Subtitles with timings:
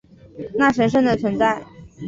[0.55, 1.63] 那神圣的存在